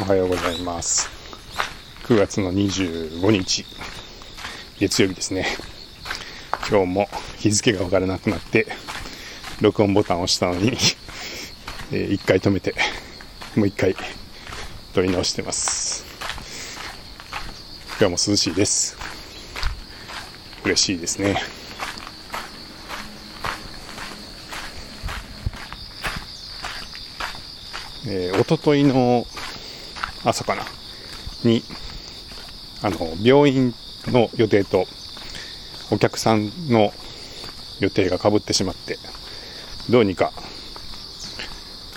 [0.00, 1.08] おはようございます。
[2.04, 3.66] 9月の25日、
[4.78, 5.44] 月曜日ですね。
[6.70, 8.68] 今日も日付がわからなくなって、
[9.60, 10.68] 録音ボタンを押したのに、
[11.90, 12.76] えー一回止めて、
[13.56, 13.96] もう一回
[14.94, 16.04] 撮り直してます。
[18.00, 18.96] 今日も涼しいです。
[20.64, 21.42] 嬉しいですね。
[28.06, 29.26] えー、おとといの
[30.28, 30.64] 朝かな。
[31.44, 31.62] に
[32.82, 33.74] あの病院
[34.06, 34.86] の予定と
[35.90, 36.92] お客さんの
[37.80, 38.98] 予定がかぶってしまって
[39.88, 40.32] どうにか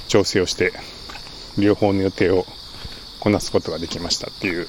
[0.07, 0.73] 調整をして
[1.57, 2.45] 両方の予定を
[3.19, 4.67] こなすことができましたっていう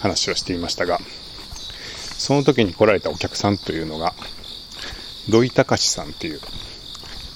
[0.00, 0.98] 話をしていましたが
[2.18, 4.14] その時に来られたお客さんというのが
[5.28, 6.40] 土井隆さんっていう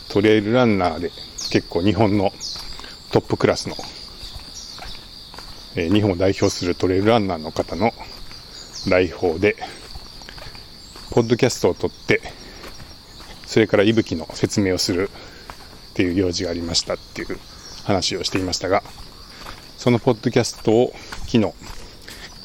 [0.09, 1.11] トレイルランナーで
[1.51, 2.33] 結構日本の
[3.13, 3.77] トップクラスの、
[5.77, 7.93] え日本を代表するトレイルランナーの方の
[8.89, 9.57] 来訪で、
[11.11, 12.21] ポッドキャストを撮って、
[13.47, 15.11] それから息吹の説明をする
[15.91, 17.39] っていう用事がありましたっていう
[17.85, 18.83] 話をしていましたが、
[19.77, 20.93] そのポッドキャストを
[21.27, 21.53] 昨日、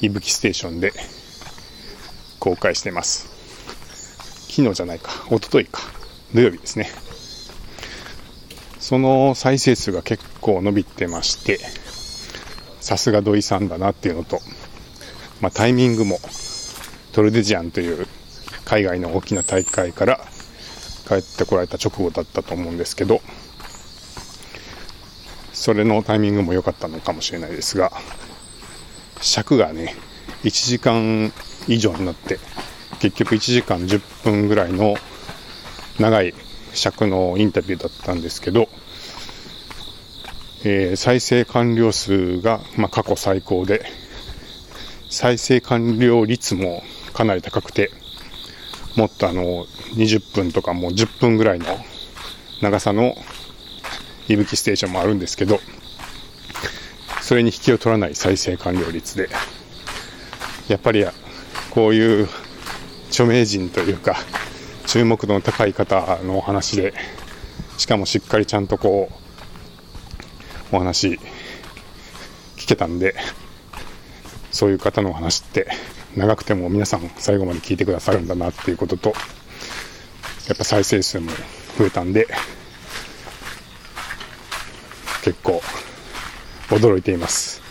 [0.00, 0.92] 息吹ステーションで
[2.40, 3.28] 公開してます。
[4.48, 5.82] 昨日じゃないか、一昨日か、
[6.34, 6.90] 土曜日ですね。
[8.80, 11.60] その再生数が結構伸びてまして、
[12.80, 14.40] さすが土井さんだなっていうのと、
[15.40, 16.18] まあ、タイミングも
[17.12, 18.06] トルデジアンという
[18.64, 20.20] 海外の大きな大会から
[21.08, 23.20] 帰ってこられた直後だったと思うんですけど、
[25.52, 27.92] それのタイミングも良かったのかもしれないですが、
[29.20, 29.94] 尺がね、
[30.44, 31.32] 1時間
[31.66, 32.38] 以上になって、
[33.00, 34.94] 結局1時間10分ぐらいの
[35.98, 36.32] 長い
[36.72, 38.68] 尺のインタビューだったんですけど、
[40.62, 43.84] えー再生完了数が、まあ、過去最高で、
[45.08, 46.82] 再生完了率も
[47.12, 47.90] かなり高くて、
[48.96, 49.66] もっとあの、
[49.96, 51.66] 20分とかもう10分ぐらいの
[52.60, 53.14] 長さの
[54.28, 55.60] いぶきステーションもあるんですけど、
[57.22, 59.28] それに引きを取らない再生完了率で、
[60.68, 61.04] やっぱり
[61.70, 62.28] こういう
[63.08, 64.16] 著名人というか、
[64.86, 66.92] 注目度の高い方のお話で、
[67.78, 69.19] しかもしっかりちゃんとこう、
[70.72, 71.18] お話
[72.56, 73.14] 聞けたんで、
[74.50, 75.68] そういう方のお話って
[76.16, 79.12] 長くても皆さん最後まで聞いてくださるんだなっていうことと、
[80.48, 81.30] やっぱ再生数も
[81.78, 82.26] 増えたんで、
[85.22, 85.62] 結構
[86.68, 87.62] 驚いています。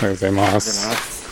[0.00, 1.24] おはようございます。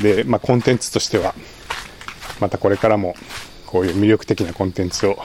[0.00, 1.34] で、まあ、コンテンツとしては、
[2.40, 3.16] またこれからも
[3.70, 5.18] こういう魅力的なコンテンツを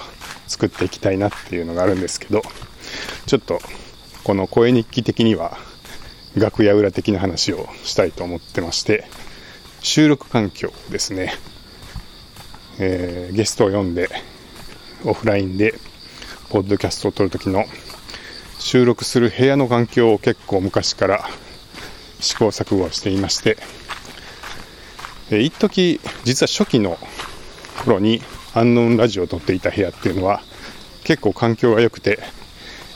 [0.47, 2.41] 作っていきたいなっていうのがあるんですけど、
[3.25, 3.59] ちょっと
[4.25, 5.57] この声日記的には
[6.35, 9.05] 楽屋裏的な話をしたいと思ってまして、
[9.81, 11.33] 収録環境ですね。
[12.79, 14.09] えーゲストを呼んで
[15.05, 15.75] オフラインで
[16.49, 17.65] ポッドキャストを撮るときの
[18.59, 21.23] 収録する部屋の環境を結構昔から
[22.19, 23.57] 試行錯誤していまして、
[25.29, 26.97] えー一時実は初期の
[27.73, 28.21] 頃に
[28.53, 30.41] アンノーンラジオを撮っていた部屋っていうのは
[31.03, 32.19] 結構環境が良くて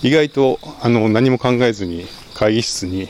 [0.02, 2.06] 意外とあの何も考えずに
[2.36, 3.10] 会議室に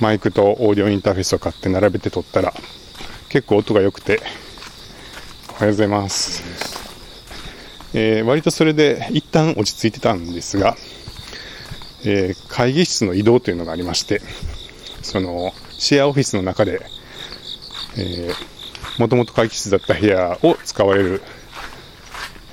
[0.00, 2.52] マイクとオーディオインターフェースを買って並べて撮ったら
[3.28, 4.20] 結構音が良くて
[5.50, 6.42] おはようございます、
[7.94, 10.76] えー割とそれで一旦落ち着いてたんですが、
[12.04, 14.22] えー会議室の移動というのがありまして
[15.02, 16.80] そのシェアオフィスの中で
[18.98, 21.22] もともと会議室だった部屋を使われる、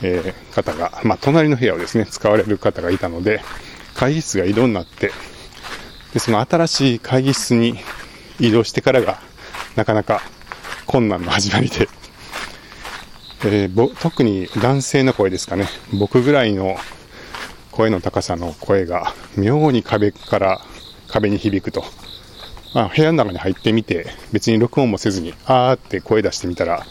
[0.02, 3.42] えー方が、まあ、隣の部屋をですね、使われる方がいたので、
[3.96, 5.12] 会議室が移動になって、
[6.14, 7.76] で、その新しい会議室に
[8.40, 9.20] 移動してからが、
[9.76, 10.22] なかなか
[10.86, 11.88] 困難の始まりで、
[13.46, 16.78] えーぼ特に男性の声ですかね、僕ぐらいの
[17.72, 20.62] 声の高さの声が、妙に壁から
[21.08, 21.86] 壁に響くと。
[22.74, 26.86] まあ、部屋の中に入ってみて、別に録音もせずに、あーって声出してみたら、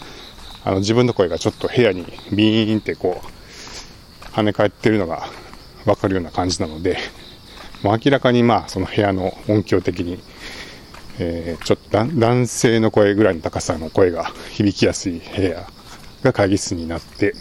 [0.65, 5.29] あの自分の声がちょっと部屋にビーンってこう、跳ね返ってるのが
[5.87, 6.99] わかるような感じなので、
[7.83, 10.19] もう明らかにまあその部屋の音響的に、
[11.21, 15.67] えーちょっと男性の声ぐらいの高さの声が響きやすい部屋
[16.23, 17.35] が会議室になって、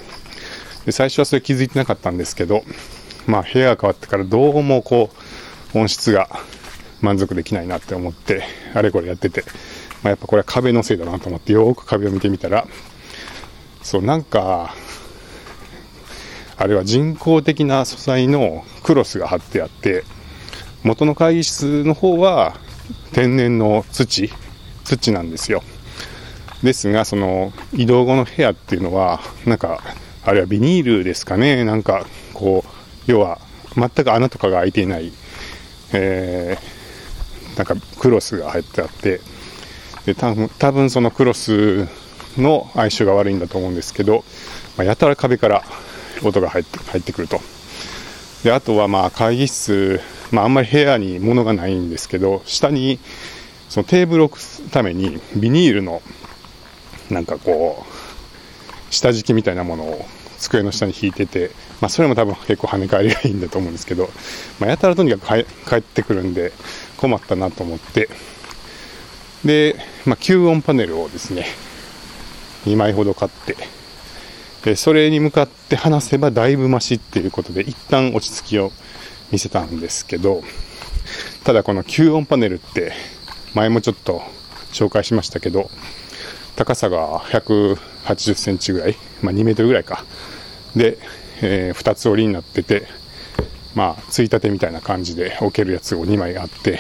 [0.86, 2.64] で最初はそれ気づいてなかったんですけど、
[3.26, 5.10] まあ部屋が変わってからどうもこ
[5.74, 6.30] う音質が
[7.02, 9.44] 満足できないなって思って、あれこれやってて、
[10.04, 12.68] まあ、やっぱこれは壁のせいだなと思ってよく壁を見てみたら、
[13.84, 14.74] そう、なんか、
[16.60, 20.04] あれは人工的な素材のクロスが貼ってあって
[20.84, 22.58] 元の会議室の方は
[23.14, 24.32] 天然の土
[24.84, 25.62] 土なんですよ。
[26.64, 29.80] ですがその移動後の部屋っていうのはなんか
[30.24, 31.64] あれはビニールですかね。
[31.64, 33.40] なんかこう要は
[33.76, 35.12] 全く穴とかが開いていない、
[35.94, 36.77] えー、
[37.58, 39.20] なんかクロスが入ってあって
[40.06, 41.88] で多分多分そのクロス
[42.38, 44.24] の相性が悪いんだと思うんですけど、
[44.78, 45.64] まあ、やたら壁から
[46.24, 47.40] 音が入って入ってくると。
[48.44, 50.00] であとはまあ会議室、
[50.32, 53.00] まあ、あんまり部屋に物がないんですけど下に
[53.68, 56.02] そのテーブルを置くためにビニールの
[57.10, 60.06] なんかこう下敷きみたいなものを
[60.38, 61.52] 机の下に引いてて、
[61.82, 64.10] まあ、それも多分結構跳ね返りがいいんだと思うんですけど、
[64.60, 66.52] まあ、やたらとにかく帰ってくるんで
[66.98, 68.10] 困ったなと思って。
[69.46, 69.76] で、
[70.06, 71.46] まあ、吸音パネルをですね
[72.66, 73.56] 2枚ほど買って
[74.64, 78.72] でそれに向かって話せばだいぶマシっていうことで一旦落ち着きを
[79.32, 80.44] 見せたんですけど
[81.44, 82.92] ただこの吸音パネルって
[83.54, 84.22] 前もちょっと
[84.74, 85.70] 紹介しましたけど
[86.58, 90.04] 高さが180センチぐらい、まあ、2メートルぐらいか。
[90.76, 90.98] で、
[91.42, 92.88] えー、2つ折りになってて
[93.76, 96.80] まあついたてみたいな感じで置けるやつを2枚あって、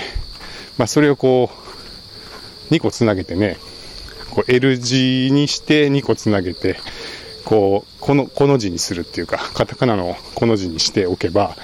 [0.77, 1.51] まあ、それをこ
[2.69, 3.57] う2個つなげてね
[4.31, 6.77] こう L 字にして2個つなげて
[7.45, 11.56] こうこのこの字にするっていうかカタカナのこの字にしておけば、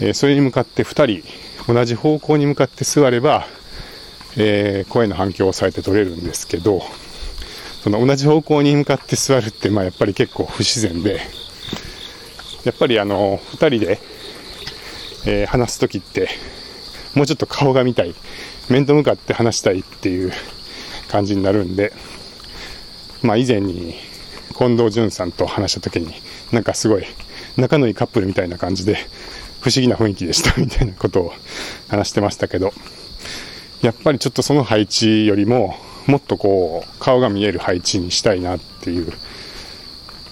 [0.00, 3.46] えー、それに向かって2人同じ方向に向かって座れば、
[4.36, 6.82] えー、声の反響をされて取れるんですけど
[7.82, 11.20] その同じ方向に向かって座るって、まあ、やっぱり結構不自然で、
[12.64, 13.98] やっぱりあの、2人で、
[15.26, 16.28] えー、話す時って、
[17.14, 18.14] もうちょっと顔が見たい、
[18.68, 20.32] 面と向かって話したいっていう
[21.08, 21.92] 感じになるんで、
[23.22, 23.94] まあ以前に
[24.56, 26.14] 近藤淳さんと話した時に、
[26.52, 27.04] なんかすごい
[27.56, 28.96] 仲のいいカップルみたいな感じで、
[29.60, 31.34] 不思議な雰囲気でした みたいなことを
[31.88, 32.72] 話してましたけど、
[33.80, 35.76] やっぱりちょっとその配置よりも、
[36.06, 39.12] もっとこう、顔が見える配置にしたいなっていう、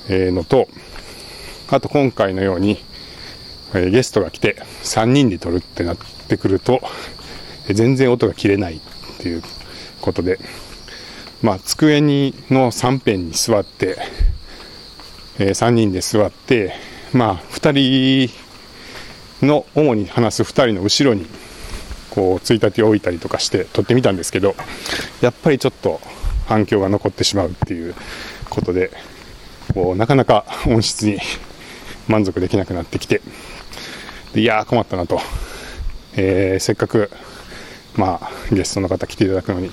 [0.09, 0.69] えのと、
[1.71, 2.83] あと今回のように、
[3.75, 5.97] えゲストが来て3人で撮るってなっ
[6.29, 6.81] てくると、
[7.69, 8.81] 全然音が切れないっ
[9.19, 9.43] ていう
[10.01, 10.39] ことで、
[11.43, 13.97] まあ、机にの3辺に座って、
[15.39, 16.75] え、3人で座って、
[17.13, 18.29] まあ、2
[19.41, 21.27] 人の、主に話す2人の後ろに
[22.11, 24.55] こう、ついたてを置いたりとかして撮ってみたんですけど、
[25.21, 26.01] やっぱりちょっと
[26.47, 27.95] 反響が残ってしまうっていう
[28.49, 28.91] ことで、
[29.75, 31.19] こう、なかなか音質に
[32.09, 33.21] 満足できなくなってきて、
[34.35, 35.21] いやー困ったなと。
[36.17, 37.11] えー、せっかく、
[37.97, 39.71] まあ、ゲストの方来ていただくのに、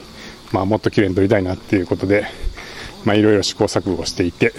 [0.51, 2.25] まあ、もっと綺麗に撮りたいなっていうことで、
[3.05, 4.53] いろいろ試行錯誤していて、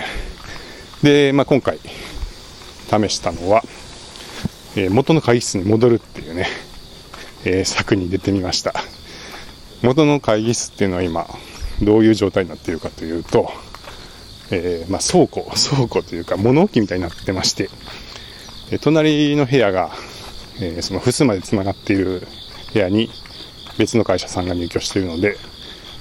[1.03, 3.63] で、まあ、今回、試したのは、
[4.77, 6.47] えー、元の会議室に戻るっていうね、
[7.49, 8.75] えー、策に出てみました。
[9.83, 11.27] 元の会議室っていうのは今、
[11.83, 13.50] どういう状態になっているかというと、
[14.50, 17.71] えー、まあ、倉庫、倉庫というか物置みたいになってまして、
[18.71, 19.91] え隣の部屋が、
[20.61, 22.27] えその襖まで繋がっている
[22.75, 23.09] 部屋に
[23.79, 25.37] 別の会社さんが入居しているので、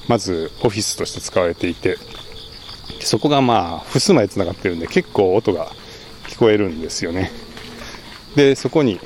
[0.10, 1.98] まずオフィスとして使われていて、
[3.00, 5.68] そこがまあ、襖で繋がってるんで結構音が
[6.28, 7.32] 聞こえるんですよね。
[8.36, 9.00] で、そこに、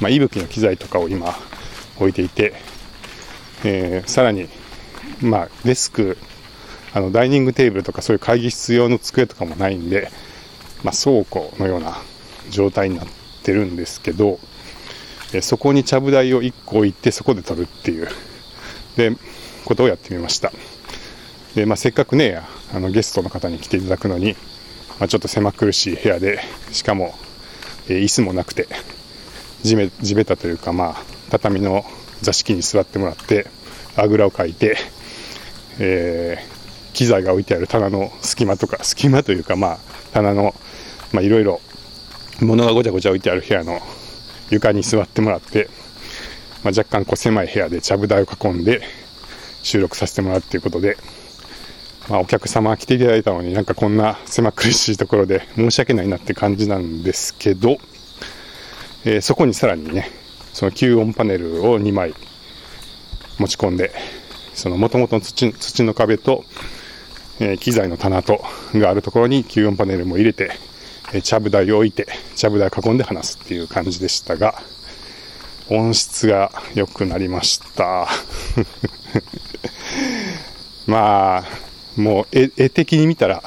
[0.00, 1.34] まあ、息吹の機材とかを今
[2.02, 2.54] 置いていて、
[3.64, 4.48] えー、さらに、
[5.20, 6.18] まあ、デスク、
[6.92, 10.10] あの、ダイニングテーブルとかそういう会議室用の机とかもないんで、
[10.82, 11.96] まあ、倉庫のような
[12.50, 13.06] 状態になっ
[13.42, 14.38] てるんですけど、
[15.32, 18.08] えー、そこにちゃぶ台を1個置いてそこで撮るっていう、
[18.96, 19.16] で、
[19.64, 20.52] ことをやってみました。
[21.54, 22.40] で、まあ、せっかくね、
[22.74, 24.34] あの、ゲストの方に来ていただくのに、
[24.98, 26.40] まあ、ちょっと狭苦しい部屋で、
[26.72, 27.14] しかも、
[27.88, 28.68] えー、椅子もなくて、
[29.62, 31.82] 地べ地べたというか、まあ、畳の
[32.20, 33.46] 座敷に座ってもらって、
[33.96, 34.76] あぐらをかいて、
[35.78, 39.78] えー、機材が置いてある棚の隙間とか、隙間というか、まあ、
[40.12, 40.54] 棚の、
[41.10, 41.60] まあ、いろいろ、
[42.42, 43.80] 物がごちゃごちゃ置いてある部屋の
[44.50, 45.70] 床に座ってもらって、
[46.64, 48.82] まあ、若干こう狭い部屋でちゃぶ台を囲んで
[49.62, 50.98] 収録させてもらうっていうことで、
[52.10, 57.78] まあ、お客様来ていただいたのになんかこんな狭苦しいところで申し訳ないなって感じなんですけど、
[59.04, 60.21] えー、そこにさらにね、
[60.52, 62.14] その吸音パネルを2枚
[63.38, 63.92] 持ち込んで、
[64.54, 66.44] その元々の土土の壁と、
[67.40, 68.44] えー、機材の棚と
[68.74, 70.50] があるところに吸音パネルも入れて、
[71.12, 72.06] えー、ちゃぶ台を置いて、
[72.36, 74.62] ちゃぶ台を囲んで話すっていう感じでしたが、
[75.68, 78.08] 音質が良くなりました。
[80.86, 81.44] まあ、
[81.96, 83.42] もう絵絵的に見たら、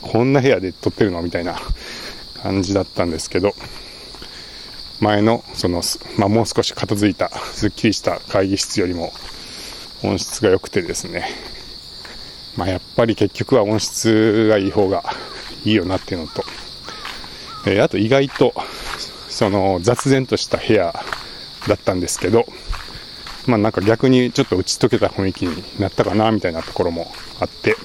[0.00, 1.60] こんな部屋で撮ってるのみたいな
[2.42, 3.54] 感じだったんですけど、
[5.00, 5.82] 前の、その、
[6.18, 9.12] まあ、もう少し片付いた、すっきりした会議室よりも、
[10.02, 11.28] 音質が良くてですね、
[12.56, 15.04] まあ、やっぱり結局は音質がいい方が
[15.64, 16.44] いいよなっていうのと、
[17.66, 18.54] えー、あと意外と、
[19.28, 20.94] その雑然とした部屋
[21.68, 22.46] だったんですけど、
[23.46, 27.76] まあなんか逆にちょっと打ち解けた雰囲気になったかなみたいなところもあって、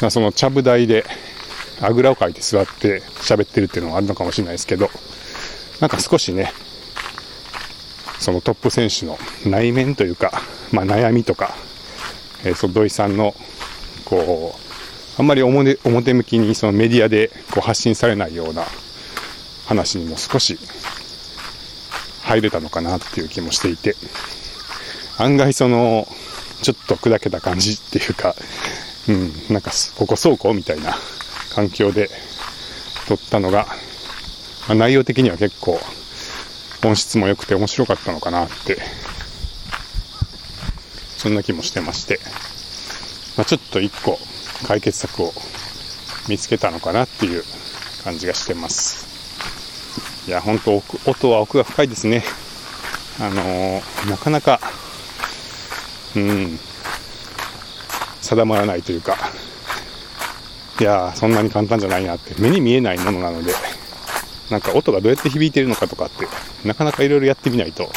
[0.00, 1.04] ま、そのちゃぶ台で
[1.80, 4.90] あぐらをかいて座って喋ってるっていうのもあるのかもしれないですけど、
[5.80, 6.52] なんか少しね、
[8.18, 10.32] そのトップ選手の内面というか、
[10.72, 11.54] まあ、悩みとか、
[12.44, 13.34] えー、その土井さんの、
[14.04, 18.64] こう、あんまり表表向きにそのメディアでこう発信されないような
[19.66, 20.58] 話にも少し
[22.22, 23.96] 入れたのかなっていう気もしていて、
[25.18, 26.06] 案外その、
[26.62, 28.34] ちょっと砕けた感じっていうか、
[29.08, 30.94] うん、なんかここ倉庫みたいな
[31.54, 32.10] 環境で
[33.06, 33.66] 撮ったのが、
[34.68, 35.78] まあ、内容的には結構
[36.84, 38.78] 音質も良くて面白かったのかなって、
[41.16, 42.20] そんな気もしてまして、
[43.36, 44.18] まあ、ちょっと一個
[44.66, 45.32] 解決策を
[46.28, 47.44] 見つけたのかなっていう
[48.04, 49.06] 感じがしてます。
[50.28, 52.24] いや、本当音は奥が深いですね。
[53.20, 54.60] あのー、なかなか、
[56.16, 56.58] うん、
[58.20, 59.16] 定まらないというか、
[60.80, 63.52] いやそんなに簡単じゃないなって、目に見えないものなので、
[64.50, 66.26] なんか音がどうやって響いてるのかとかって、
[66.66, 67.90] なかなかいろいろやってみないと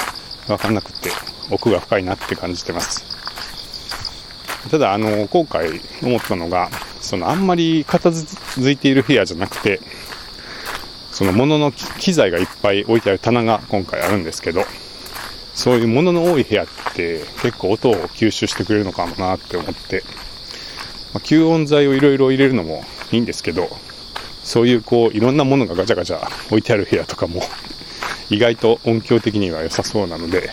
[0.48, 1.10] わかんなくて、
[1.51, 3.03] 奥が深いなって感じてます。
[4.72, 6.70] ただ、あの、今回思ったのが、
[7.01, 9.79] そのあんまり片付いている部屋じゃなくて、
[11.12, 14.63] その物の機材がいっぱい置いてある棚が今回あるんですけど、
[15.53, 20.03] そういう物の多い部屋って結構音を吸収してくれるのかもなって思って、
[21.13, 23.70] まあ、吸音材をいろいろ入れるのもいいんですけど、
[24.50, 27.39] そういうこういろんなものがガチャガチャ置いてある部屋とかも
[28.32, 30.50] 意外と音響的には良さそうなので、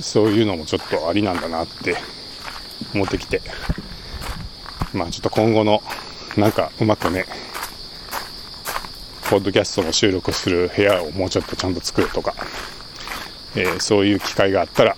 [0.00, 1.96] そういうのもちょっとありなんだなって
[2.94, 3.42] 思ってきて、
[4.94, 5.82] まあちょっと今後の
[6.38, 7.26] なんかうまくね、
[9.28, 12.34] ポッドキャストの収録する部屋をもうちょっとちゃんと作るとか、
[13.56, 14.96] えー、そういう機会があったら、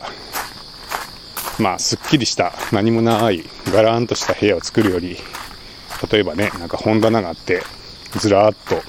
[1.58, 5.16] まあ、すっきりした何もないガラーンとした部屋を作るより、
[6.10, 7.62] 例えばね、なんか本棚があって、
[8.18, 8.82] ずらーっと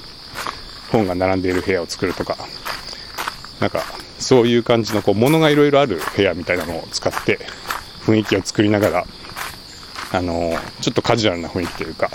[0.90, 2.36] 本が並んでいる部屋を作るとか、
[3.60, 3.82] なんか
[4.18, 7.38] そういう感じのこう物がいろいろある部屋みたいなのを使って
[8.04, 9.04] 雰囲気を作りながら、
[10.12, 12.10] あのちょっとカジュアルな雰囲気というか、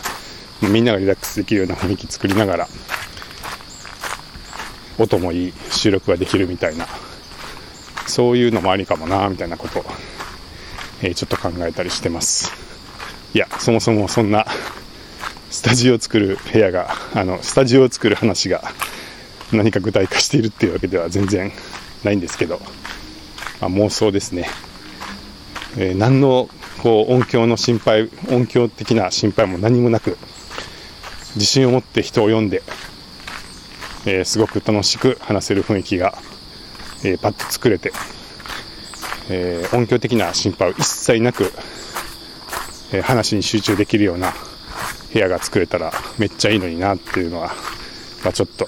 [0.61, 2.67] みんながリラックスできるような雰囲気作りながら、
[4.97, 6.85] 音もいい収録ができるみたいな、
[8.07, 9.85] そういうのもありかもな、みたいなことを、
[11.01, 12.51] えー、ちょっと考えたりしてます。
[13.33, 14.45] いや、そもそもそんな、
[15.49, 18.61] スタジオを作る部屋が、あの、スタジオを作る話が
[19.51, 21.51] 何か具体化しているっていうわけでは全然
[22.03, 22.59] ないんですけど、
[23.59, 24.47] まあ、妄想ですね。
[25.77, 26.49] えー、何の
[26.83, 30.17] こう音響の心配、音響的な心配も何もなく、
[31.35, 32.61] 自信を持って人を呼んで、
[34.05, 36.13] えー、すごく楽しく話せる雰囲気が、
[37.03, 37.91] えー、パッと作れて、
[39.29, 41.51] えー、音響的な心配を一切なく、
[42.91, 44.33] え話に集中できるような
[45.13, 47.47] 部屋が作れたらめっちゃいいのになっていうのは、
[48.23, 48.67] まあ、ちょっと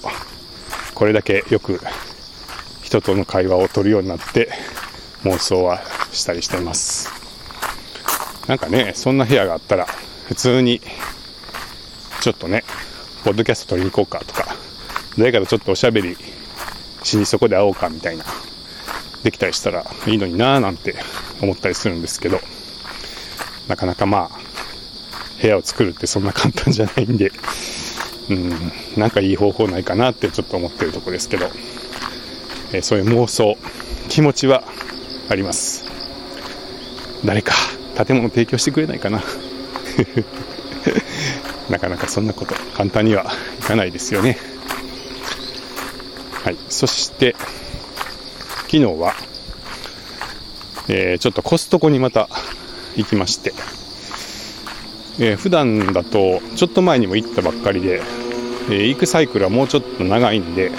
[0.94, 1.80] これだけよく
[2.82, 4.50] 人との会話を取るようになって
[5.22, 5.80] 妄想は
[6.12, 7.10] したりしてます。
[8.46, 9.86] なんかねそんな部屋があったら
[10.26, 10.80] 普通に
[12.20, 12.64] ちょっとね
[13.24, 14.56] ポッドキャスト撮りに行こうかとか
[15.16, 16.16] 誰かとちょっとおしゃべり
[17.02, 18.24] しにそこで会おうかみたいな
[19.22, 20.96] できたりしたらいいのになぁなんて
[21.40, 22.40] 思ったりするんですけど
[23.68, 24.38] なかなかまあ
[25.42, 27.32] 部屋を作るってそんな簡単じゃないんで
[28.30, 28.50] うん
[28.96, 31.50] なんかいい方法ないかなってちょっと思ってるとこですけど
[32.72, 33.58] えそういう妄想、
[34.08, 34.64] 気持ちは
[35.28, 35.84] あります。
[37.24, 37.52] 誰か
[38.02, 39.22] 建物提供してくれないかな。
[41.68, 43.30] なかなかそんなこと簡単には
[43.60, 44.38] いかないですよね。
[46.42, 46.56] はい。
[46.70, 47.36] そして、
[48.62, 49.14] 昨日は、
[50.88, 52.30] えー、ちょっとコストコにまた
[52.96, 53.52] 行きまして、
[55.18, 58.00] えー、普段だと、ちょっと前にも行ったばっかりで、
[58.70, 60.70] えー、行くサイクルはもうちょっと長いんで、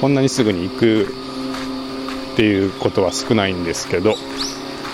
[0.00, 1.22] こんなにすぐに行く
[2.32, 4.14] っていうことは少ないんですけど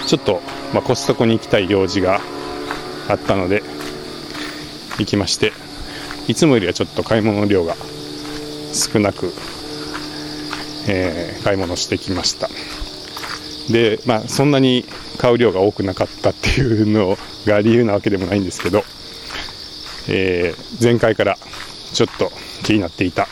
[0.06, 0.42] ちょっと、
[0.74, 2.20] まあ、コストコに行きたい用事が
[3.08, 3.62] あったので
[4.98, 5.52] 行きまして
[6.26, 7.74] いつもよりはちょっと買い物の量が
[8.72, 9.32] 少なく、
[10.88, 12.50] えー、買い物してきました。
[13.70, 14.84] でまあそんなに
[15.18, 18.82] 買う量が多くなかったっていうのが理由なわけでもないんですけど、
[20.08, 21.36] えー、前回から
[21.92, 22.30] ちょっと
[22.64, 23.28] 気になっていた。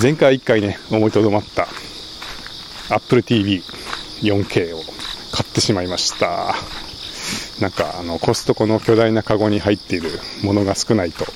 [0.00, 1.68] 前回1回ね思いとどまった
[2.88, 4.80] Apple TV4K を
[5.32, 6.54] 買ってしまいました。
[7.60, 10.10] なんかあのコストコの巨大なカゴに入っている
[10.42, 11.26] ものが少ないと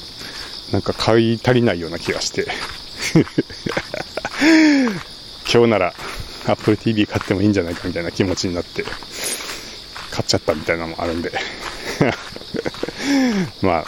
[0.73, 2.47] なんか買い足りないような気がして。
[5.53, 5.95] 今日なら
[6.47, 8.85] Apple TV 買ってもいいんじゃないかみたいな気持ちになって
[10.11, 11.33] 買っちゃったみたいなのもあるんで。
[13.63, 13.87] まあ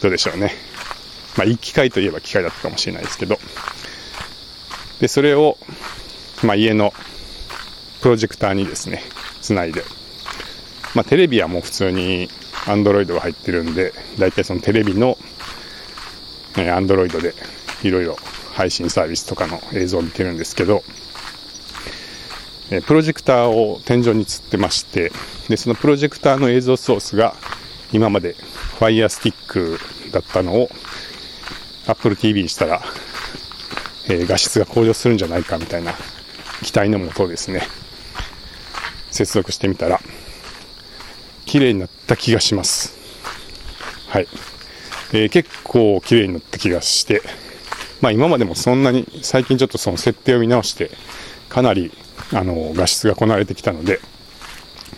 [0.00, 0.54] どうでしょうね。
[1.36, 3.38] まあいい機会といえば機会だったかもしれないですけど。
[5.00, 5.56] でそれを、
[6.42, 6.92] まあ、家の
[8.02, 9.02] プロジェクターにですね
[9.40, 9.84] つないで。
[10.94, 12.28] まあ、テレビはもう普通に
[12.66, 15.16] Android が入ってるんで、大体そのテレビの、
[16.56, 17.34] え Android で
[17.82, 18.16] いろいろ
[18.52, 20.82] 配信サービスとかの映像を見てるんですけど、
[22.70, 25.12] えプロジェクターを天井につってまして、
[25.48, 27.34] で、そのプロジェクターの映像ソースが
[27.92, 28.34] 今まで
[28.78, 29.78] Fire Stick
[30.12, 30.70] だったのを
[31.86, 32.82] Apple TV にしたら、
[34.08, 35.94] え画質が向上するんじゃないかみたいな
[36.62, 37.62] 期待のもとですね、
[39.10, 40.00] 接続してみたら、
[41.46, 42.94] 綺麗になった気がします。
[44.08, 44.28] はい。
[45.12, 47.22] えー、結構綺麗になった気がして、
[48.00, 50.90] まあ今までもそんなに、最近ちょっとその設定を見直して、
[51.48, 51.92] かなり、
[52.32, 54.00] あの、画質がこなれてきたので、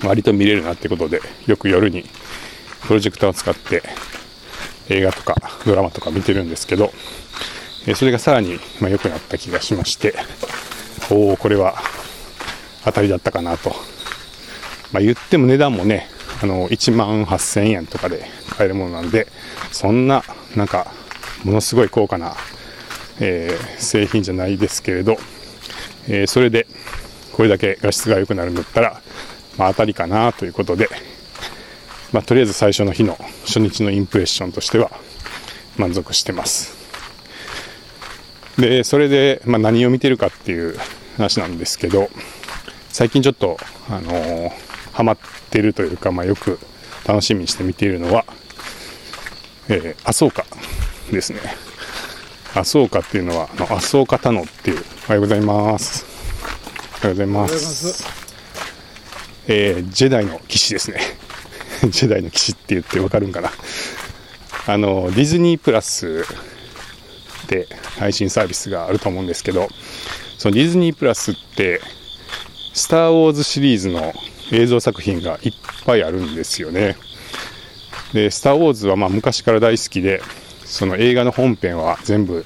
[0.04, 2.04] 割と見れるなってことで、よく夜に
[2.86, 3.82] プロジェクターを使って
[4.88, 6.92] 映画とかドラマとか見てるんですけど、
[7.96, 10.14] それがさらに、良くなった気がしまして、
[11.10, 11.74] おおこれは
[12.84, 13.70] 当たりだったかなと。
[14.92, 16.08] まあ、言っても値段もね、
[16.42, 19.26] あの、1万8000円とかで買えるものなんで、
[19.72, 20.22] そんな、
[20.54, 20.92] なんか、
[21.44, 22.36] ものすごい高価な、
[23.20, 25.16] えー、製品じゃないですけれど、
[26.08, 26.66] えー、それで、
[27.32, 29.00] これだけ画質が良くなるんだったら、
[29.56, 30.88] まあ、当たりかなということで、
[32.12, 34.90] まあ、とりあえず最初の日の初日のインプレッションとしては
[35.76, 36.76] 満足してます。
[38.58, 40.76] で、それで、まあ、何を見てるかっていう
[41.16, 42.10] 話なんですけど、
[42.90, 43.56] 最近ちょっと、
[43.88, 45.18] あのーハマっ
[45.50, 46.58] てるというか、まあ、よく
[47.06, 48.24] 楽しみにして見ているのは、
[49.68, 50.44] えー、麻生家
[51.10, 51.40] ですね。
[52.52, 56.11] 麻生家っていうのは、あの麻生家田野っていう、おはようございます。
[57.02, 58.04] おはようございます。
[59.48, 61.00] えー、ジェダイの騎士ですね。
[61.90, 63.50] ジェダイの騎士って言ってわかるんかな。
[64.68, 66.24] あの、ディズニープラス
[67.48, 67.66] で
[67.98, 69.68] 配信サービスがあると思うんですけど、
[70.38, 71.80] そのディズニープラスって、
[72.72, 74.14] スター・ウォーズシリーズの
[74.52, 75.52] 映像作品がいっ
[75.84, 76.96] ぱいあるんですよね。
[78.12, 80.22] で、スター・ウォーズはまあ昔から大好きで、
[80.64, 82.44] その映画の本編は全部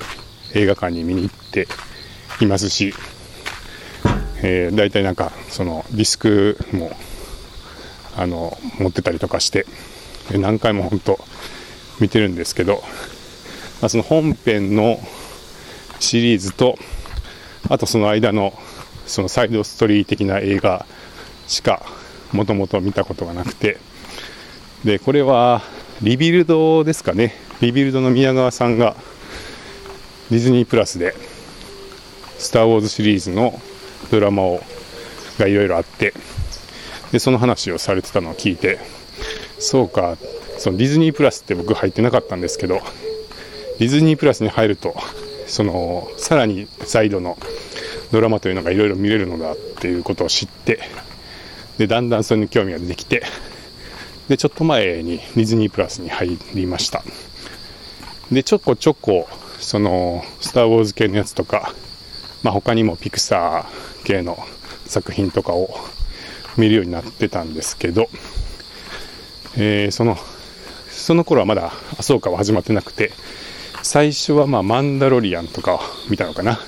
[0.54, 1.68] 映画館に見に行って
[2.40, 2.94] いますし、
[4.42, 6.90] えー、大体なんかそのディスクも
[8.16, 9.66] あの持ってたりとかして
[10.32, 11.18] 何回も本当
[12.00, 12.82] 見てるんですけど、
[13.80, 14.98] まあ、その本編の
[16.00, 16.76] シリーズと
[17.68, 18.52] あとその間の
[19.06, 20.84] そのサイドストーリー的な映画
[21.46, 21.82] しか
[22.32, 23.78] もともと見たことがなくて
[24.84, 25.62] でこれは
[26.02, 27.34] リビルドですかね。
[27.62, 28.94] リビルドの宮川さんが
[30.30, 31.14] ディズニープラスで
[32.38, 33.58] 「スター・ウォーズ」シリーズの
[34.10, 34.60] ドラマを
[35.38, 36.14] がいろいろあって
[37.12, 38.78] でその話をされてたのを聞いて
[39.58, 40.16] そうか
[40.58, 42.80] そのディズニープラスって僕入ってなかったんですけど
[43.78, 44.94] ディズニープラスに入ると
[45.46, 47.38] そのさらにサイドの
[48.12, 50.80] ドラマというのがいろいろ見れるのだっていうことを知って
[51.78, 53.22] で、だんだんそれに興味が出てきて、
[54.28, 57.02] で、ちょっと前にディズニープラスに入りました。
[58.32, 59.28] で、ちょこちょこ、
[59.60, 61.74] その、スター・ウォーズ系のやつとか、
[62.42, 64.38] まあ、他にもピクサー系の
[64.86, 65.74] 作品とかを
[66.56, 68.08] 見るようになってたんですけど、
[69.56, 70.16] えー、その、
[70.90, 73.12] その頃はまだ、あ、そうかは始まってなくて、
[73.82, 76.58] 最初はまあ、マンダロリアンとかを見たのかな。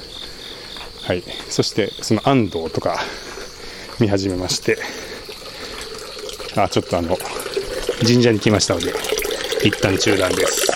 [1.02, 1.22] はい。
[1.48, 2.98] そして、その安藤とか、
[4.00, 4.78] 見始めまして、
[6.57, 7.16] あ、ちょっとあの、
[8.07, 8.92] 神社に来ましたので、
[9.64, 10.66] 一旦中断です。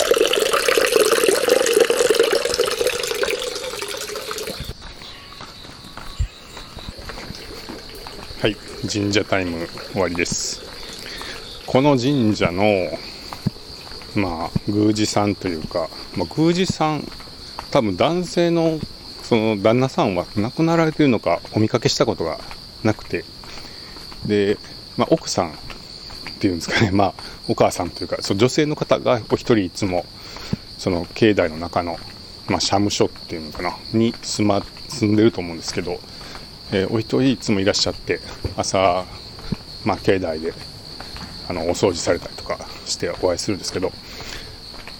[8.40, 8.56] はい、
[8.90, 10.60] 神社タイム終わりです。
[11.66, 12.90] この神社の、
[14.16, 17.06] まあ、宮司さんというか、まあ、宮司さん、
[17.70, 18.80] 多分男性の
[19.22, 22.40] その旦那さんは亡くなられているのかお見かけしたことが
[22.82, 23.24] なくて、
[24.26, 24.58] で、
[24.96, 25.52] まあ、奥さんっ
[26.40, 27.14] ていうんですかね、まあ、
[27.46, 30.04] お母さんというか、その女性の方がお一人いつも、
[30.76, 31.98] その境内の中の、
[32.48, 36.00] まあ、社務所っていうのかな、に住ま、住んでると思うんですけど、
[36.70, 38.20] えー、お一人いつもいらっしゃって、
[38.56, 39.04] 朝、
[39.84, 40.54] まあ、境内で、
[41.48, 43.92] あの、お掃除されたりとかしてお会いするんですけど、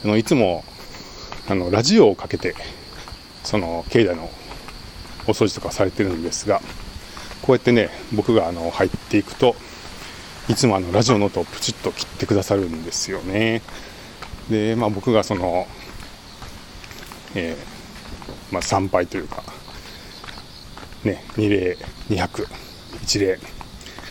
[0.05, 0.65] あのいつも
[1.49, 2.55] あのラジオをかけて
[3.45, 4.29] その境内の
[5.27, 6.61] お掃除とかされてるんですが
[7.43, 9.55] こうやってね僕があの入っていくと
[10.49, 13.63] いつもあのラジオの音をプチッと切ってくださるんですよね。
[14.51, 15.67] でまあ僕がその
[17.35, 19.43] えー、まあ、参拝というか
[21.05, 21.77] ね2礼
[22.11, 22.47] 200
[23.05, 23.39] 1礼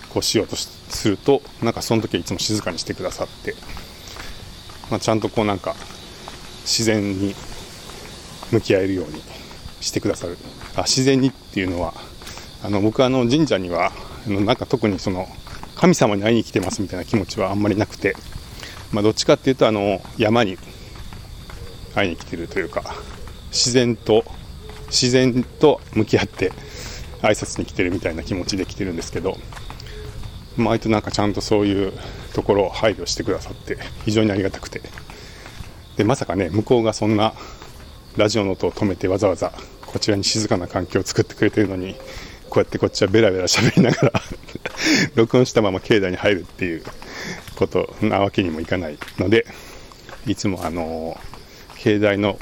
[0.10, 3.56] こうしようとするとなんかその時はいつも静かにしてくださって、
[4.90, 5.76] まあ、ちゃんとこうなんか
[6.64, 7.34] 自然に
[8.52, 9.22] 向き合えるように
[9.80, 10.38] してくださる。
[10.76, 11.94] あ自然にっていうのは
[12.64, 13.92] あの僕はあの神社には
[14.28, 15.28] なんか特にその
[15.76, 18.16] 神様に会いに来てますみたいな気持ちはあんまりなくて、
[18.92, 20.58] まあ、どっちかっていうとあの山に
[21.96, 22.84] 会いに来てるというか
[23.50, 24.24] 自然と
[24.88, 26.52] 自然と向き合って
[27.22, 29.38] 挨拶に来てるみたいな気持ちで来てるんですけど
[30.58, 31.94] 割となんかちゃんとそういう
[32.34, 34.82] ところを配慮してくださって非常にありがたくて。
[35.98, 37.34] でまさかね向こうがそんな
[38.18, 39.52] ラジオの音を止めてわざわざ
[39.86, 41.96] こちらに静かな環境を作ってくれてるのに
[42.50, 44.22] こうやってこっちはベラベラ喋りながら
[45.16, 46.84] 録音したまま境内に入るっていう
[47.56, 49.46] ことなわけにもいかないので
[50.26, 51.20] いつもあの
[51.78, 52.38] 境内の、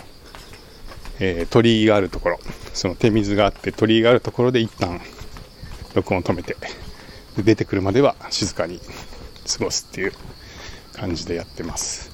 [1.20, 2.40] えー、鳥居があるところ
[2.74, 5.02] その手水があって鳥居があるところで一旦
[5.94, 6.56] 録音を止めて
[7.36, 10.14] で出てくるまでは静かに過ごすっていう
[10.94, 12.12] 感じでやってます。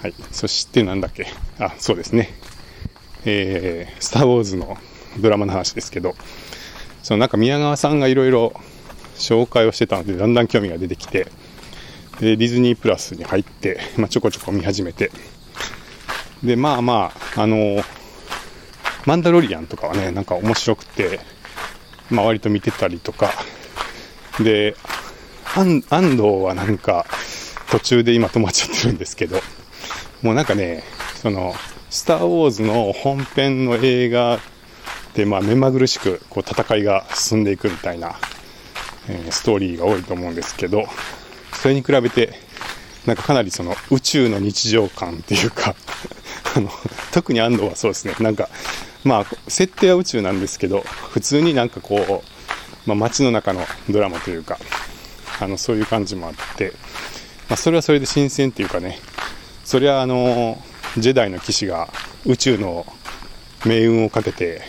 [0.00, 0.14] はい。
[0.30, 1.26] そしてなんだっけ？
[1.58, 2.30] あ、そうですね。
[3.24, 4.76] えー、スター・ウォーズの
[5.20, 6.14] ドラマの話ですけど、
[7.02, 8.52] そのなんか宮川さんがいろいろ
[9.16, 11.26] 紹介をしてたので、だんだん興味が出てきて、
[12.20, 15.10] で、ディズニープラスに入って、まあ、ちょこちょこ見始めて、
[16.42, 17.82] で、まあまあ、あの
[19.04, 21.20] マンダロリアンとかはね、なんか面白くて、
[22.10, 23.32] まあ割と見てたりとか、
[24.40, 24.76] で、
[25.54, 27.06] 安藤はなんか、
[27.70, 29.40] 途中で今止まっちゃってるんですけど、
[30.22, 30.84] もうなんかね、
[31.16, 31.54] その、
[31.90, 34.38] スター・ウォーズの本編の映画
[35.14, 38.14] で、まあ、目まぐるしくこう戦いが進んでいくみたいな、
[39.08, 40.84] えー、ストーリーが多いと思うんですけど、
[41.54, 42.34] それに比べて、
[43.04, 45.74] なんかかなりその宇宙の日常感っていうか。
[46.56, 46.70] あの、
[47.12, 48.48] 特に安藤はそうですね、なんか、
[49.04, 53.60] まあ、設定は宇宙なんですけど、普通になんかこう、まあ、街の中の
[53.90, 54.58] ドラマというか、
[55.40, 56.72] あの、そういう感じもあって、
[57.48, 58.98] まあ、それはそれで新鮮っていうかね、
[59.64, 60.62] そりゃあの、
[60.98, 61.88] ジェダイの騎士が
[62.26, 62.86] 宇宙の
[63.64, 64.62] 命運をかけて、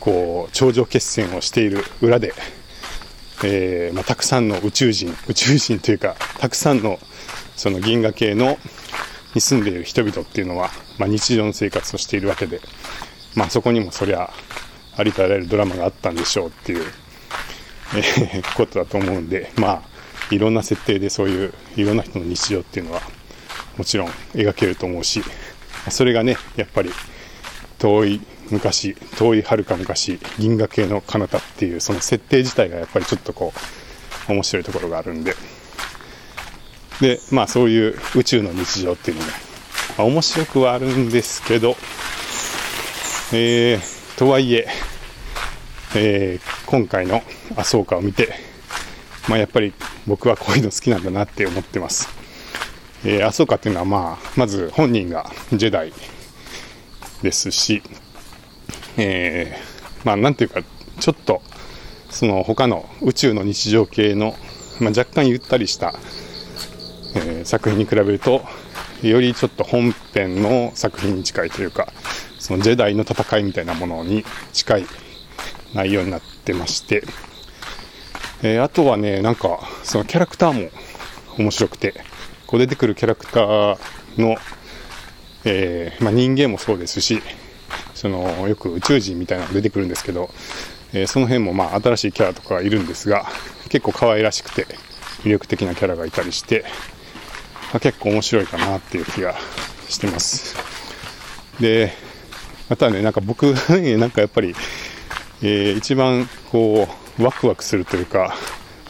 [0.00, 2.34] こう、頂上決戦をしている裏で、
[3.42, 6.98] えー、まあ、たくさんの宇宙人、宇宙人というか、たくさんの
[7.56, 8.58] その銀河系の
[9.34, 12.60] に住んでいる人々っていうのは、まあ、日常の生活をしているわけで、
[13.34, 14.30] まあ、そこにもそりゃ
[14.96, 16.84] ありとあらゆるドラマがあったんでしょうっていう、
[17.96, 19.82] えー、ことだと思うんでまあ
[20.30, 23.00] いろんな設定でそういういろんな人の日常っていうのは
[23.76, 25.22] もちろん描けると思うし
[25.90, 26.90] それがねやっぱり
[27.78, 28.20] 遠い
[28.50, 33.52] 昔遠いはるか昔銀河系の彼方っていうその設定自体がやっぱりちょっとこ
[34.28, 35.34] う面白いところがあるんで。
[37.00, 39.30] でまあそういう宇宙の日常っていうのも、
[39.98, 41.76] まあ、面白くはあるんですけど
[43.32, 44.66] えー、とはいえ
[45.96, 47.22] えー、今回の
[47.56, 48.34] 麻生家を見て、
[49.28, 49.72] まあ、やっぱり
[50.06, 52.08] 僕はこういうの好きなんだなって思ってます。
[53.04, 55.92] えー、麻生家っていうのは、まあ、まず本人がジェダイ
[57.22, 57.82] ですし、
[58.96, 60.62] えー、まあ、なんていうか、
[61.00, 61.42] ちょっと、
[62.10, 64.34] その他の宇宙の日常系の、
[64.80, 65.94] まあ、若干ゆったりした、
[67.14, 68.44] えー、作品に比べると、
[69.02, 71.88] よりちょっと本編の作品に近いというか、
[72.38, 74.86] そのジェダイの戦いみたいなものに近い
[75.74, 77.02] 内容になってまして、
[78.42, 80.70] えー、あとはね、なんか、そのキャラクターも
[81.38, 81.94] 面白くて、
[82.46, 83.78] こう出てくるキャラクター
[84.18, 84.36] の、
[85.44, 87.22] えー、まあ、人間もそうですし、
[87.94, 90.30] そのよく宇宙人みたいなのが出てくるんですけど、
[90.92, 93.26] えー、その辺もまあ新しいキャラとかいるんですが、
[93.70, 94.66] 結構可愛らしくて
[95.22, 96.64] 魅力的なキャラがいたりして、
[97.74, 99.34] まあ、結構面白いかなっていう気が
[99.88, 100.54] してます。
[101.58, 101.92] で、
[102.68, 103.46] またね、なんか僕、
[103.98, 104.54] なんかやっぱり、
[105.42, 108.36] えー、一番こう、ワクワクするというか、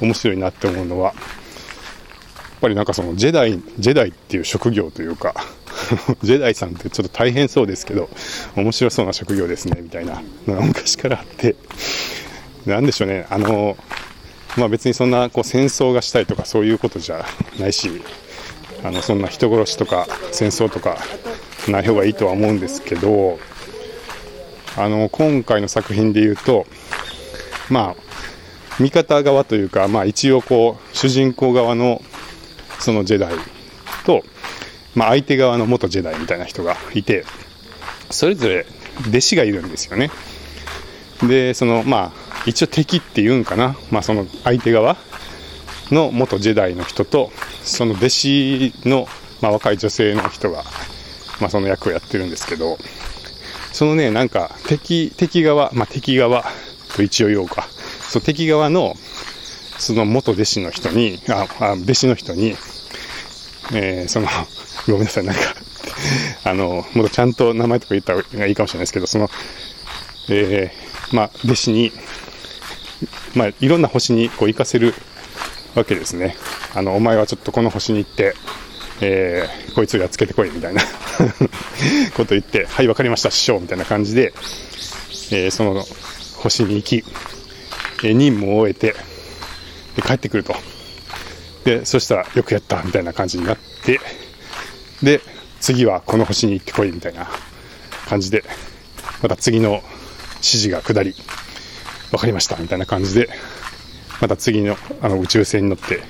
[0.02, 5.34] 面白いなって思うのは、やっぱりなんかそのジェダイ、ジェダイっていう職業というか
[6.22, 8.10] ジェダイさんってちょっと大変そうですけど、
[8.54, 11.56] 面白そうな職業ですね、みたいなのが昔からあって、
[12.66, 13.78] なんでしょうね、あの、
[14.58, 17.24] まあ別にそんなこう戦争がしたいとかそういうことじゃ
[17.58, 18.02] ないし、
[18.84, 20.98] あの、そんな人殺しとか戦争とか
[21.68, 23.38] ない方がいいとは思うんですけど、
[24.76, 26.66] あの、今回の作品で言うと、
[27.70, 32.02] まあ、味方側というか、まあ一応こう、主人公側の
[32.84, 33.34] そのジェダイ
[34.04, 34.22] と、
[34.94, 37.24] まあ、相手側の元ジェダイみたいな人がいて
[38.10, 38.66] それぞれ
[39.08, 40.10] 弟子がいるんですよね。
[41.26, 44.96] でそのまあ一応敵っていうんかな、まあ、その相手側
[45.90, 47.30] の元ジェダイの人と
[47.62, 49.06] その弟子の、
[49.40, 50.64] まあ、若い女性の人が、
[51.40, 52.78] まあ、その役をやってるんですけど
[53.72, 56.44] そのねなんか敵敵側、まあ、敵側
[56.96, 57.66] と一応言おうか。
[58.08, 58.94] そう敵側の
[59.78, 62.54] その元弟子の人にああ弟子の人に、
[63.72, 64.28] えー、その
[64.86, 65.40] ごめんなさいなんか
[66.44, 69.28] あのもっとちゃんと名前とか言った方がいいかもしれないですけどその、
[70.28, 71.92] えー、まあ、弟子に
[73.34, 74.94] まあ、いろんな星にこう行かせる
[75.74, 76.36] わけですね。
[76.74, 78.34] あの、お前はちょっとこの星に行って、
[79.00, 80.82] えー、こいつがつけてこいみたいな
[82.14, 84.32] こと言って、はい、わかりました、師匠みたいな感じで、
[85.30, 85.84] えー、その
[86.36, 87.04] 星に行き、
[88.04, 88.94] えー、任務を終えて、
[89.96, 90.54] で帰ってくると。
[91.64, 94.00] で、そしたら、よくやった、みたいな感じになって、
[95.02, 95.20] で、
[95.60, 97.28] 次はこの星に行ってこい、みたいな
[98.06, 98.44] 感じで、
[99.22, 99.82] また次の
[100.36, 101.14] 指示が下り、
[102.10, 103.30] 分かりましたみたいな感じで、
[104.24, 106.00] また次のあの宇宙船に乗って、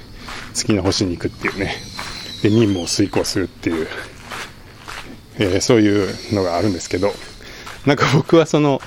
[0.52, 1.74] 次の星に行くっていうね、
[2.44, 3.88] で任務を遂行するっていう、
[5.40, 7.10] えー、そういうのがあるんですけど、
[7.86, 8.80] なんか僕はその、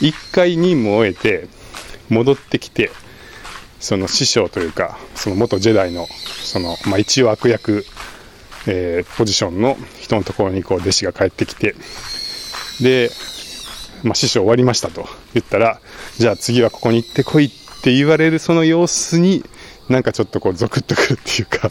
[0.00, 1.46] 一回任務を終えて、
[2.08, 2.90] 戻ってきて、
[3.78, 6.08] その師匠というか、その元ジェダイの、
[6.42, 7.84] その、まあ、一応悪役、
[8.66, 11.76] えー、ポジションの人のところにこう弟子が帰ってきて、
[12.80, 13.12] で、
[14.02, 15.80] まあ、師匠終わりましたと言ったら、
[16.18, 19.44] じゃあ次はここに行ってこいってって言われるその様子に、
[19.88, 21.68] なんかちょっとこうゾクッとくるっていうか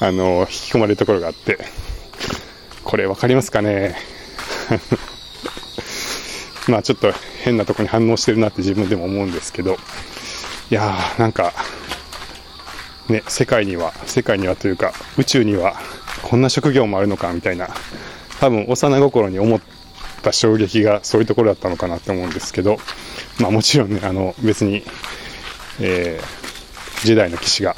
[0.00, 1.58] あの、引き込まれるところがあって、
[2.82, 3.94] これ分かりますかね？
[6.68, 7.12] まあちょっと
[7.44, 9.76] 変なとこに反応してるなって自分でも思うんですけど、
[10.70, 11.52] いやーなんか、
[13.10, 15.76] ね、世界には、世界にはというか、宇宙には
[16.22, 17.68] こんな職業もあるのかみたいな、
[18.40, 19.60] 多分幼心に思っ
[20.22, 22.78] た衝撃がそういうところだったのかなと思うんですけど、
[23.40, 24.82] まあもちろんね、あの別に、
[25.80, 27.74] えー、時代の騎士が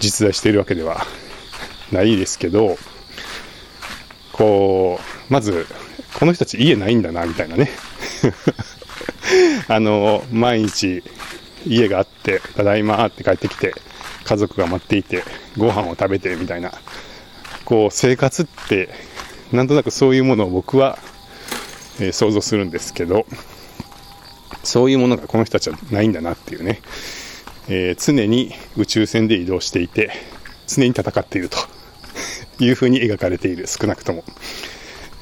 [0.00, 1.04] 実在しているわけでは
[1.92, 2.76] ないですけど、
[4.32, 5.66] こう、まず、
[6.18, 7.70] この人たち家ないんだな、みたいなね。
[9.68, 11.02] あの、毎日
[11.66, 13.74] 家があって、ただいまって帰ってきて、
[14.24, 15.24] 家族が待っていて、
[15.56, 16.72] ご飯を食べて、みたいな、
[17.64, 18.90] こう、生活って、
[19.52, 20.98] なんとなくそういうものを僕は
[22.00, 23.26] えー、想像するんですけど、
[24.66, 26.80] そういうものがこの人たちはないんだなっていうね、
[27.68, 30.10] えー、常に宇宙船で移動していて、
[30.66, 31.58] 常に戦っていると
[32.58, 34.24] いうふうに描かれている、少なくとも。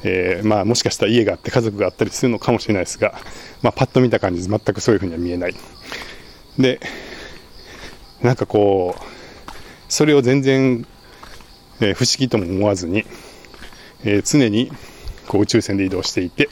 [0.03, 3.15] えー、まあもしかしたら家があって家族があったりするのかもしれないですが、
[3.61, 5.55] まあ、パッと見た感じ全くそういうふうには見えない。
[6.57, 6.79] で、
[8.21, 9.01] なんかこう、
[9.87, 10.87] それを全然、
[11.81, 13.05] えー、不思議とも思わずに、
[14.03, 14.71] えー、常に
[15.27, 16.49] こう宇宙船で移動していて、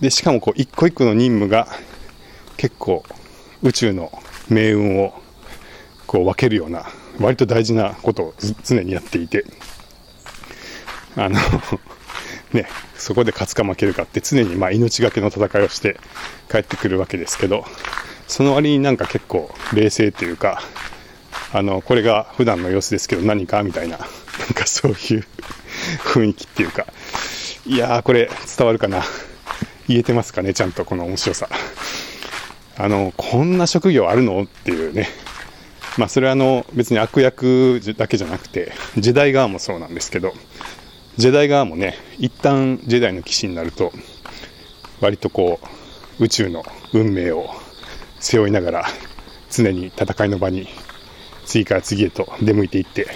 [0.00, 1.68] で、しかもこう一個一個の任務が
[2.58, 3.02] 結構
[3.62, 4.12] 宇宙の
[4.50, 5.14] 命運を
[6.06, 6.86] こう分けるような
[7.20, 9.44] 割と大事なことを常にやっていて、
[11.16, 11.38] あの
[12.52, 12.66] ね、
[12.96, 15.98] そこで勝つか負けるかって常にま命がけの戦いをして
[16.50, 17.64] 帰ってくるわけですけど、
[18.26, 20.62] その割になんか結構冷静というか、
[21.52, 24.08] あの、これが普段の様子ですけど何かみたいな、 なん
[24.54, 25.26] かそういう
[26.04, 26.86] 雰囲気っていうか、
[27.66, 29.04] いやー、これ伝わるかな。
[29.88, 31.48] 言えてますかね、ちゃんとこの面白さ。
[32.78, 34.44] あの、こんな職業あるの？
[34.44, 35.08] っていうね。
[35.98, 40.32] まあ、それはあの、別に悪役だけじゃなくて、ジェダイ側もそうなんですけど、
[41.16, 43.92] ジェダイ側もね、一旦ジェダイの騎士になると、
[45.00, 45.58] 割とこ
[46.20, 46.62] う、宇宙の
[46.92, 47.50] 運命を
[48.20, 48.84] 背負いながら、
[49.50, 50.68] 常に戦いの場に、
[51.46, 53.08] 次から次へと出向いていって、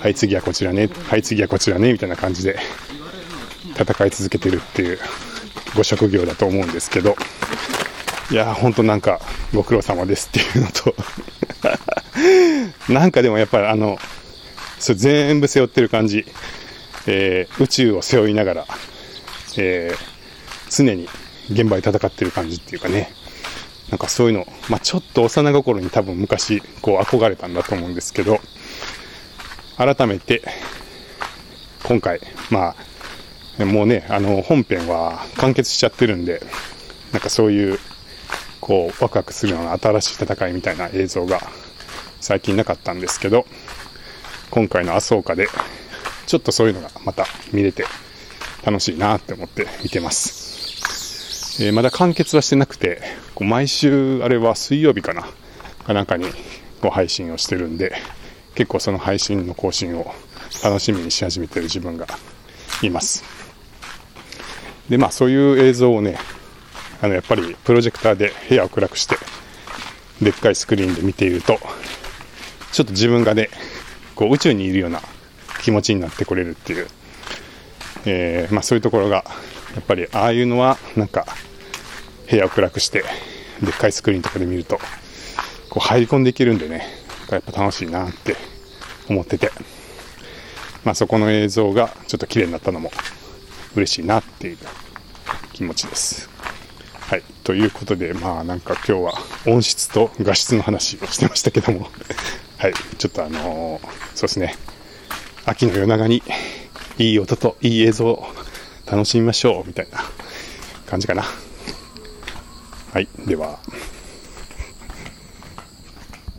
[0.00, 2.58] はい、次はこちらね、はい、次はこちらね、みたいな感じで、
[3.78, 4.98] 戦い続けてるっていう
[5.74, 7.16] ご職業だと思うんですけど、
[8.30, 9.20] いや、ほんとなんか
[9.52, 10.94] ご苦労様ですっていうのと
[12.92, 13.98] なんかでもやっぱりあの、
[14.78, 16.24] それ全部背負ってる感じ、
[17.06, 18.66] えー、宇宙を背負いながら、
[19.56, 21.08] えー、常に
[21.50, 23.12] 現場で戦ってる感じっていうかね、
[23.90, 28.40] なんかそういうの、まあ、ちょっと幼心に多分昔こう憧れたんだと思うんですけど、
[29.76, 30.42] 改めて
[31.82, 32.76] 今回、ま
[33.58, 36.40] あ、もうね、あの、本編は完結しちゃってるんで、
[37.12, 37.78] なんかそういう、
[38.60, 41.40] こう、ワクワクするような新しい戦いみたいな映像が
[42.20, 43.46] 最近なかったんですけど、
[44.50, 45.48] 今回の麻生家で、
[46.26, 47.84] ちょっとそういうのがまた見れて
[48.64, 51.62] 楽しいなって思って見てます。
[51.64, 53.02] えー、まだ完結はしてなくて、
[53.34, 55.26] こう毎週、あれは水曜日かな、
[55.84, 56.26] かなんかに
[56.80, 57.94] こう配信をしてるんで、
[58.54, 60.12] 結構その配信の更新を
[60.62, 62.06] 楽しみにし始めてる自分が
[62.82, 63.24] います
[64.88, 66.18] でまあそういう映像をね
[67.02, 69.16] あのやっぱりプロジェクターで部屋を暗くして
[70.22, 71.58] でっかいスクリーンで見ていると
[72.72, 73.48] ちょっと自分がね
[74.14, 75.00] こう宇宙にいるような
[75.62, 76.86] 気持ちになってこれるっていう、
[78.04, 79.24] えー、まあ、そういうところが
[79.74, 81.26] やっぱりああいうのはなんか
[82.30, 83.04] 部屋を暗くして
[83.62, 84.78] でっかいスクリーンとかで見ると
[85.68, 86.84] こう入り込んでいけるんでね
[87.30, 88.36] やっぱ楽しいなって
[89.08, 89.50] 思ってて、
[90.84, 92.90] まあ、そこの映像がちょっと綺麗になったのも
[93.76, 94.58] 嬉しいなっていう
[95.52, 96.29] 気持ちです。
[97.50, 99.12] ということで、まあなんか今日は
[99.44, 101.88] 音質と画質の話をしてましたけども
[102.58, 102.74] はい。
[102.96, 104.54] ちょっとあのー、そうですね。
[105.46, 106.22] 秋の夜長に
[106.98, 108.24] いい音といい映像を
[108.86, 109.98] 楽しみましょうみたいな
[110.86, 111.24] 感じかな。
[112.92, 113.08] はい。
[113.26, 113.58] では。